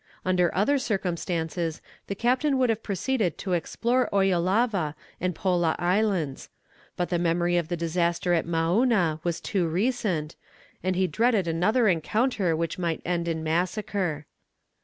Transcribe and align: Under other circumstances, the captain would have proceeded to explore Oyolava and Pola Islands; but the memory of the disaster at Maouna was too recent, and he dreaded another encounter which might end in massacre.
Under 0.25 0.51
other 0.55 0.79
circumstances, 0.79 1.79
the 2.07 2.15
captain 2.15 2.57
would 2.57 2.71
have 2.71 2.81
proceeded 2.81 3.37
to 3.37 3.53
explore 3.53 4.09
Oyolava 4.11 4.95
and 5.19 5.35
Pola 5.35 5.75
Islands; 5.77 6.49
but 6.97 7.09
the 7.09 7.19
memory 7.19 7.55
of 7.55 7.67
the 7.67 7.77
disaster 7.77 8.33
at 8.33 8.47
Maouna 8.47 9.19
was 9.23 9.39
too 9.39 9.67
recent, 9.67 10.35
and 10.81 10.95
he 10.95 11.05
dreaded 11.05 11.47
another 11.47 11.87
encounter 11.87 12.55
which 12.55 12.79
might 12.79 13.03
end 13.05 13.27
in 13.27 13.43
massacre. 13.43 14.25